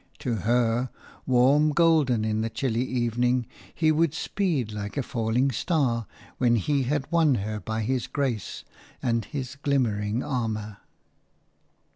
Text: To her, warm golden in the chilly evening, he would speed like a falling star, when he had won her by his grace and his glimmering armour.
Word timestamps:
To 0.17 0.37
her, 0.37 0.89
warm 1.27 1.73
golden 1.73 2.25
in 2.25 2.41
the 2.41 2.49
chilly 2.49 2.83
evening, 2.83 3.45
he 3.71 3.91
would 3.91 4.15
speed 4.15 4.71
like 4.71 4.97
a 4.97 5.03
falling 5.03 5.51
star, 5.51 6.07
when 6.39 6.55
he 6.55 6.81
had 6.81 7.11
won 7.11 7.35
her 7.35 7.59
by 7.59 7.83
his 7.83 8.07
grace 8.07 8.63
and 9.03 9.23
his 9.25 9.57
glimmering 9.57 10.23
armour. 10.23 10.77